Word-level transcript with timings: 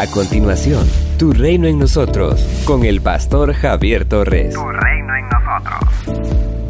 A 0.00 0.06
continuación, 0.06 0.86
Tu 1.18 1.30
reino 1.34 1.68
en 1.68 1.78
nosotros, 1.78 2.40
con 2.64 2.86
el 2.86 3.02
pastor 3.02 3.52
Javier 3.52 4.06
Torres. 4.06 4.54
Tu 4.54 4.66
reino 4.66 5.14
en 5.14 5.28
nosotros. 5.28 6.24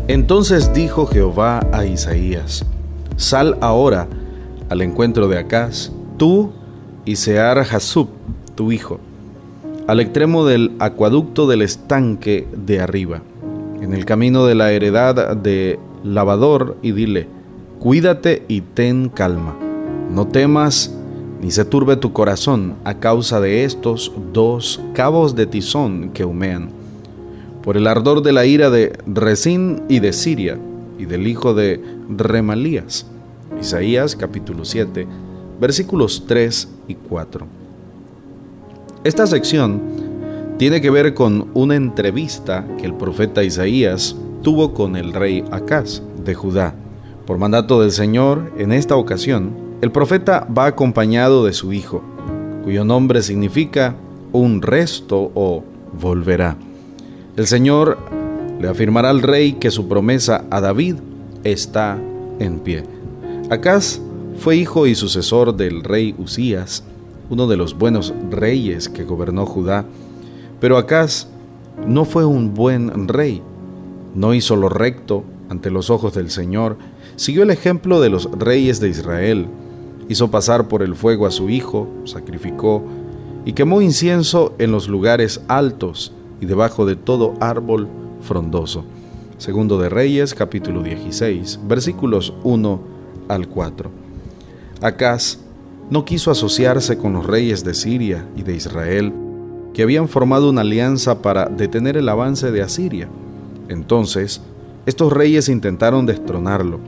Entonces 0.08 0.74
dijo 0.74 1.06
Jehová 1.06 1.60
a 1.70 1.84
Isaías, 1.84 2.66
Sal 3.14 3.56
ahora 3.60 4.08
al 4.68 4.82
encuentro 4.82 5.28
de 5.28 5.38
Acaz, 5.38 5.92
tú 6.16 6.52
y 7.04 7.14
Sear 7.14 7.58
Hasub, 7.58 8.08
tu 8.56 8.72
hijo, 8.72 8.98
al 9.86 10.00
extremo 10.00 10.44
del 10.44 10.72
acueducto 10.80 11.46
del 11.46 11.62
estanque 11.62 12.48
de 12.52 12.80
arriba, 12.80 13.22
en 13.80 13.94
el 13.94 14.06
camino 14.06 14.44
de 14.44 14.56
la 14.56 14.72
heredad 14.72 15.36
de 15.36 15.78
lavador, 16.02 16.78
y 16.82 16.90
dile, 16.90 17.28
Cuídate 17.78 18.42
y 18.48 18.62
ten 18.62 19.08
calma, 19.08 19.54
no 20.10 20.26
temas 20.26 20.96
ni 21.40 21.50
se 21.50 21.64
turbe 21.64 21.96
tu 21.96 22.12
corazón 22.12 22.74
a 22.84 22.94
causa 22.94 23.40
de 23.40 23.64
estos 23.64 24.12
dos 24.32 24.80
cabos 24.92 25.34
de 25.34 25.46
tizón 25.46 26.10
que 26.10 26.24
humean, 26.24 26.70
por 27.62 27.76
el 27.76 27.86
ardor 27.86 28.22
de 28.22 28.32
la 28.32 28.44
ira 28.46 28.70
de 28.70 28.98
Resín 29.06 29.82
y 29.88 30.00
de 30.00 30.12
Siria, 30.12 30.58
y 30.98 31.06
del 31.06 31.26
hijo 31.26 31.54
de 31.54 31.82
Remalías. 32.10 33.06
Isaías 33.58 34.16
capítulo 34.16 34.64
7, 34.64 35.06
versículos 35.58 36.24
3 36.26 36.68
y 36.88 36.94
4. 36.94 37.46
Esta 39.02 39.26
sección 39.26 39.80
tiene 40.58 40.82
que 40.82 40.90
ver 40.90 41.14
con 41.14 41.48
una 41.54 41.74
entrevista 41.74 42.66
que 42.78 42.84
el 42.84 42.94
profeta 42.94 43.42
Isaías 43.42 44.14
tuvo 44.42 44.74
con 44.74 44.94
el 44.94 45.14
rey 45.14 45.42
Acaz 45.50 46.02
de 46.22 46.34
Judá. 46.34 46.74
Por 47.26 47.38
mandato 47.38 47.80
del 47.80 47.92
Señor, 47.92 48.52
en 48.58 48.72
esta 48.72 48.96
ocasión, 48.96 49.69
el 49.80 49.90
profeta 49.92 50.46
va 50.46 50.66
acompañado 50.66 51.44
de 51.46 51.54
su 51.54 51.72
hijo, 51.72 52.02
cuyo 52.64 52.84
nombre 52.84 53.22
significa 53.22 53.96
un 54.32 54.60
resto 54.60 55.32
o 55.34 55.64
volverá. 55.98 56.56
El 57.36 57.46
Señor 57.46 57.96
le 58.60 58.68
afirmará 58.68 59.08
al 59.08 59.22
rey 59.22 59.54
que 59.54 59.70
su 59.70 59.88
promesa 59.88 60.44
a 60.50 60.60
David 60.60 60.96
está 61.44 61.98
en 62.38 62.60
pie. 62.60 62.84
Acaz 63.48 64.00
fue 64.36 64.56
hijo 64.56 64.86
y 64.86 64.94
sucesor 64.94 65.56
del 65.56 65.82
rey 65.82 66.14
Usías, 66.18 66.84
uno 67.30 67.46
de 67.46 67.56
los 67.56 67.78
buenos 67.78 68.12
reyes 68.30 68.90
que 68.90 69.04
gobernó 69.04 69.46
Judá, 69.46 69.86
pero 70.60 70.76
Acaz 70.76 71.26
no 71.86 72.04
fue 72.04 72.26
un 72.26 72.52
buen 72.52 73.08
rey, 73.08 73.42
no 74.14 74.34
hizo 74.34 74.56
lo 74.56 74.68
recto 74.68 75.24
ante 75.48 75.70
los 75.70 75.88
ojos 75.88 76.12
del 76.12 76.30
Señor, 76.30 76.76
siguió 77.16 77.44
el 77.44 77.50
ejemplo 77.50 78.00
de 78.00 78.10
los 78.10 78.30
reyes 78.32 78.78
de 78.78 78.90
Israel, 78.90 79.46
hizo 80.10 80.28
pasar 80.28 80.66
por 80.66 80.82
el 80.82 80.96
fuego 80.96 81.24
a 81.24 81.30
su 81.30 81.48
hijo, 81.50 81.86
sacrificó 82.04 82.82
y 83.44 83.52
quemó 83.52 83.80
incienso 83.80 84.54
en 84.58 84.72
los 84.72 84.88
lugares 84.88 85.40
altos 85.46 86.12
y 86.40 86.46
debajo 86.46 86.84
de 86.84 86.96
todo 86.96 87.34
árbol 87.38 87.86
frondoso. 88.20 88.84
Segundo 89.38 89.78
de 89.78 89.88
Reyes, 89.88 90.34
capítulo 90.34 90.82
16, 90.82 91.60
versículos 91.68 92.34
1 92.42 92.80
al 93.28 93.46
4. 93.46 93.88
Acaz 94.82 95.38
no 95.90 96.04
quiso 96.04 96.32
asociarse 96.32 96.98
con 96.98 97.12
los 97.12 97.24
reyes 97.24 97.62
de 97.62 97.74
Siria 97.74 98.26
y 98.36 98.42
de 98.42 98.56
Israel, 98.56 99.12
que 99.72 99.84
habían 99.84 100.08
formado 100.08 100.50
una 100.50 100.62
alianza 100.62 101.22
para 101.22 101.46
detener 101.46 101.96
el 101.96 102.08
avance 102.08 102.50
de 102.50 102.62
Asiria. 102.62 103.08
Entonces, 103.68 104.40
estos 104.86 105.12
reyes 105.12 105.48
intentaron 105.48 106.04
destronarlo 106.04 106.80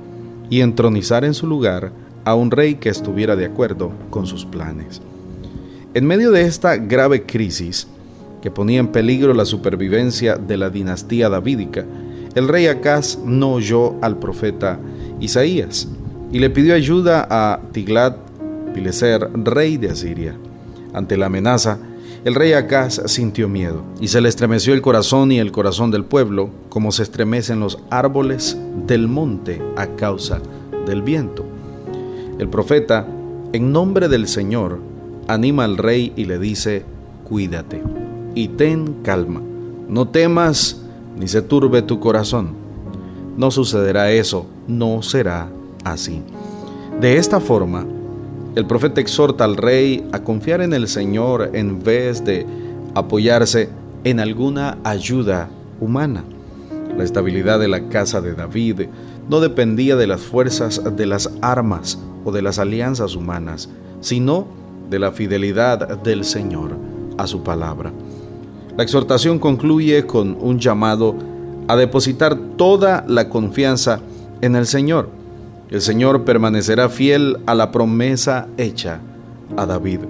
y 0.51 0.61
entronizar 0.61 1.25
en 1.25 1.35
su 1.35 1.47
lugar 1.47 1.93
a 2.25 2.35
un 2.35 2.51
rey 2.51 2.77
que 2.77 2.89
estuviera 2.89 3.37
de 3.37 3.47
acuerdo 3.47 3.93
con 4.11 4.27
sus 4.27 4.45
planes. 4.45 5.01
En 5.95 6.07
medio 6.07 6.31
de 6.31 6.43
esta 6.43 6.77
grave 6.77 7.25
crisis, 7.25 7.87
que 8.41 8.51
ponía 8.51 8.81
en 8.81 8.89
peligro 8.89 9.35
la 9.35 9.45
supervivencia 9.45 10.37
de 10.37 10.57
la 10.57 10.71
dinastía 10.71 11.29
davídica, 11.29 11.85
el 12.35 12.49
rey 12.49 12.67
Acaz 12.67 13.19
no 13.25 13.53
oyó 13.53 13.95
al 14.03 14.19
profeta 14.19 14.79
Isaías 15.21 15.89
y 16.33 16.39
le 16.39 16.51
pidió 16.51 16.75
ayuda 16.75 17.27
a 17.31 17.61
Tiglat 17.73 18.17
Pileser, 18.75 19.31
rey 19.35 19.77
de 19.77 19.91
Asiria. 19.91 20.35
Ante 20.95 21.17
la 21.17 21.27
amenaza, 21.27 21.79
el 22.25 22.35
rey 22.35 22.53
Acaz 22.53 23.03
sintió 23.07 23.49
miedo 23.49 23.83
y 24.01 24.09
se 24.09 24.21
le 24.21 24.29
estremeció 24.29 24.73
el 24.75 24.81
corazón 24.81 25.31
y 25.31 25.39
el 25.39 25.53
corazón 25.53 25.91
del 25.91 26.05
pueblo, 26.05 26.51
como 26.69 26.91
se 26.91 27.03
estremecen 27.03 27.61
los 27.61 27.79
árboles 27.91 28.57
del 28.87 29.09
monte 29.09 29.61
a 29.77 29.89
causa 29.89 30.41
del 30.87 31.03
viento. 31.03 31.52
El 32.39 32.49
profeta, 32.49 33.07
en 33.53 33.73
nombre 33.73 34.09
del 34.09 34.27
Señor, 34.27 34.79
anima 35.29 35.65
al 35.65 35.77
rey 35.77 36.13
y 36.17 36.25
le 36.25 36.39
dice, 36.39 36.85
cuídate 37.29 37.83
y 38.35 38.49
ten 38.49 39.03
calma, 39.03 39.43
no 39.89 40.09
temas 40.09 40.81
ni 41.19 41.29
se 41.29 41.43
turbe 41.43 41.83
tu 41.83 42.01
corazón. 42.01 42.51
No 43.37 43.51
sucederá 43.51 44.11
eso, 44.11 44.47
no 44.67 45.03
será 45.03 45.49
así. 45.85 46.23
De 47.01 47.17
esta 47.17 47.41
forma, 47.41 47.87
el 48.55 48.67
profeta 48.67 49.01
exhorta 49.01 49.45
al 49.45 49.57
rey 49.57 50.07
a 50.13 50.21
confiar 50.21 50.61
en 50.61 50.73
el 50.73 50.89
Señor 50.89 51.51
en 51.55 51.83
vez 51.83 52.25
de 52.25 52.47
apoyarse 52.95 53.71
en 54.05 54.21
alguna 54.21 54.79
ayuda 54.85 55.49
humana. 55.81 56.25
La 56.97 57.05
estabilidad 57.05 57.59
de 57.59 57.69
la 57.69 57.89
casa 57.89 58.21
de 58.21 58.35
David 58.35 58.83
no 59.29 59.41
dependía 59.41 59.97
de 59.97 60.07
las 60.07 60.21
fuerzas 60.21 60.83
de 60.97 61.07
las 61.07 61.31
armas 61.41 61.99
o 62.25 62.33
de 62.33 62.43
las 62.43 62.59
alianzas 62.59 63.17
humanas, 63.17 63.69
sino 64.01 64.47
de 64.91 64.99
la 64.99 65.13
fidelidad 65.13 65.99
del 66.03 66.25
Señor 66.25 66.73
a 67.19 67.27
su 67.27 67.43
palabra. 67.43 67.93
La 68.77 68.83
exhortación 68.83 69.39
concluye 69.39 70.07
con 70.07 70.37
un 70.41 70.59
llamado 70.59 71.15
a 71.69 71.77
depositar 71.77 72.37
toda 72.57 73.05
la 73.07 73.29
confianza 73.29 74.01
en 74.41 74.57
el 74.57 74.67
Señor. 74.67 75.09
El 75.71 75.81
Señor 75.81 76.25
permanecerá 76.25 76.89
fiel 76.89 77.39
a 77.47 77.55
la 77.55 77.71
promesa 77.71 78.49
hecha 78.59 79.01
a 79.57 79.67
David. 79.67 80.01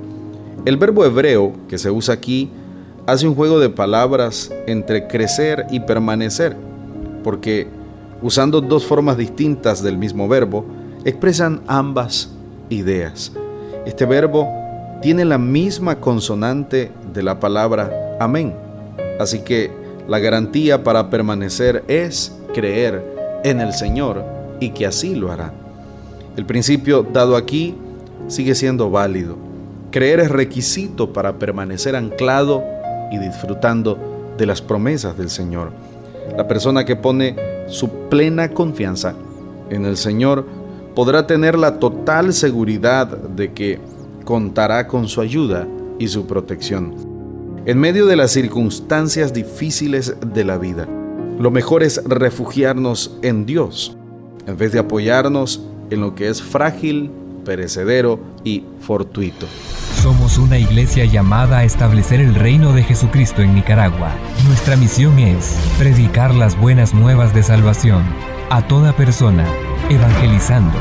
El 0.65 0.77
verbo 0.77 1.05
hebreo 1.05 1.53
que 1.69 1.79
se 1.79 1.91
usa 1.91 2.15
aquí 2.15 2.51
hace 3.07 3.27
un 3.27 3.35
juego 3.35 3.59
de 3.59 3.69
palabras 3.69 4.53
entre 4.67 5.09
crecer 5.09 5.67
y 5.71 5.81
permanecer, 5.81 6.57
porque 7.25 7.69
usando 8.23 8.61
dos 8.61 8.87
formas 8.87 9.17
distintas 9.17 9.83
del 9.83 9.99
mismo 9.99 10.29
verbo, 10.29 10.65
expresan 11.05 11.63
ambas 11.67 12.31
ideas. 12.69 13.33
Este 13.87 14.07
verbo 14.07 14.49
tiene 15.01 15.25
la 15.25 15.39
misma 15.39 15.97
consonante 15.97 16.91
de 17.13 17.23
la 17.23 17.41
palabra 17.41 18.17
amén. 18.21 18.55
Así 19.19 19.41
que 19.41 19.71
la 20.09 20.19
garantía 20.19 20.85
para 20.85 21.11
permanecer 21.11 21.85
es 21.89 22.37
creer 22.55 23.41
en 23.45 23.61
el 23.61 23.73
Señor 23.73 24.25
y 24.61 24.71
que 24.71 24.87
así 24.87 25.15
lo 25.15 25.33
hará. 25.33 25.53
El 26.37 26.47
principio 26.47 27.03
dado 27.03 27.37
aquí 27.37 27.75
sigue 28.29 28.55
siendo 28.55 28.91
válido. 28.91 29.37
Creer 29.91 30.21
es 30.21 30.31
requisito 30.31 31.13
para 31.13 31.35
permanecer 31.39 31.97
anclado 31.97 32.63
y 33.11 33.19
disfrutando 33.19 33.99
de 34.39 34.47
las 34.47 34.63
promesas 34.63 35.19
del 35.19 35.29
Señor. 35.29 35.71
La 36.37 36.49
persona 36.49 36.85
que 36.85 36.97
pone 36.97 37.37
su 37.69 37.91
plena 38.09 38.51
confianza 38.51 39.15
en 39.69 39.85
el 39.85 39.97
Señor 39.97 40.47
podrá 40.95 41.27
tener 41.27 41.59
la 41.59 41.79
total 41.79 42.33
seguridad 42.33 43.07
de 43.07 43.53
que 43.53 43.81
contará 44.25 44.87
con 44.87 45.09
su 45.09 45.21
ayuda 45.21 45.67
y 45.99 46.09
su 46.09 46.27
protección. 46.27 46.95
En 47.65 47.79
medio 47.79 48.07
de 48.07 48.17
las 48.17 48.33
circunstancias 48.33 49.33
difíciles 49.33 50.17
de 50.35 50.45
la 50.45 50.59
vida, 50.59 50.89
lo 51.39 51.51
mejor 51.51 51.83
es 51.83 52.03
refugiarnos 52.05 53.17
en 53.23 53.47
Dios, 53.47 53.97
en 54.47 54.57
vez 54.57 54.73
de 54.73 54.81
apoyarnos 54.81 55.63
en 55.91 56.01
lo 56.01 56.15
que 56.15 56.29
es 56.29 56.43
frágil, 56.43 57.11
perecedero 57.45 58.19
y 58.45 58.65
fortuito. 58.81 59.47
Somos 60.03 60.39
una 60.39 60.59
iglesia 60.59 61.05
llamada 61.05 61.59
a 61.59 61.65
establecer 61.65 62.21
el 62.21 62.35
reino 62.35 62.73
de 62.73 62.83
Jesucristo 62.83 63.43
en 63.43 63.55
Nicaragua. 63.55 64.13
Nuestra 64.47 64.77
misión 64.77 65.19
es 65.19 65.57
predicar 65.79 66.35
las 66.35 66.59
buenas 66.59 66.93
nuevas 66.95 67.33
de 67.35 67.43
salvación 67.45 68.03
a 68.51 68.67
toda 68.67 68.93
persona 68.97 69.47
evangelizando, 69.91 70.79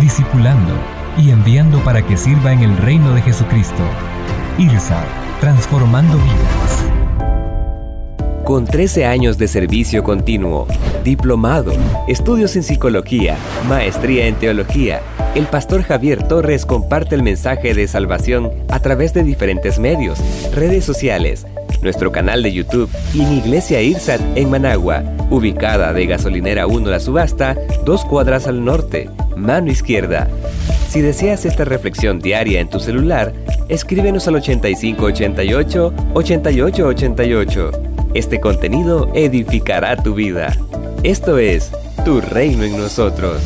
discipulando 0.00 0.72
y 1.16 1.30
enviando 1.30 1.78
para 1.80 2.02
que 2.02 2.16
sirva 2.16 2.52
en 2.52 2.60
el 2.60 2.76
reino 2.76 3.14
de 3.14 3.22
Jesucristo. 3.22 3.82
IRSA, 4.58 5.02
transformando 5.40 6.16
vidas. 6.16 6.84
Con 8.44 8.64
13 8.64 9.04
años 9.04 9.36
de 9.36 9.46
servicio 9.46 10.02
continuo, 10.02 10.66
diplomado, 11.04 11.72
estudios 12.08 12.56
en 12.56 12.62
psicología, 12.62 13.36
maestría 13.68 14.26
en 14.26 14.36
teología, 14.36 15.02
el 15.34 15.46
pastor 15.46 15.82
Javier 15.82 16.26
Torres 16.26 16.64
comparte 16.64 17.14
el 17.14 17.22
mensaje 17.22 17.74
de 17.74 17.86
salvación 17.86 18.50
a 18.70 18.80
través 18.80 19.12
de 19.12 19.22
diferentes 19.22 19.78
medios, 19.78 20.18
redes 20.54 20.84
sociales, 20.84 21.46
nuestro 21.82 22.12
canal 22.12 22.42
de 22.42 22.52
YouTube 22.52 22.90
y 23.14 23.22
en 23.22 23.32
Iglesia 23.32 23.80
Irsat 23.80 24.20
en 24.34 24.50
Managua, 24.50 25.02
ubicada 25.30 25.92
de 25.92 26.06
Gasolinera 26.06 26.66
1 26.66 26.90
La 26.90 27.00
Subasta, 27.00 27.56
dos 27.84 28.04
cuadras 28.04 28.46
al 28.46 28.64
norte, 28.64 29.10
mano 29.36 29.70
izquierda. 29.70 30.28
Si 30.88 31.00
deseas 31.00 31.44
esta 31.44 31.64
reflexión 31.64 32.18
diaria 32.18 32.60
en 32.60 32.70
tu 32.70 32.80
celular, 32.80 33.32
escríbenos 33.68 34.26
al 34.26 34.36
8588 34.36 35.94
8888. 36.14 37.70
Este 38.14 38.40
contenido 38.40 39.10
edificará 39.14 39.96
tu 39.96 40.14
vida. 40.14 40.56
Esto 41.02 41.38
es 41.38 41.70
Tu 42.04 42.20
Reino 42.20 42.64
en 42.64 42.78
nosotros. 42.78 43.42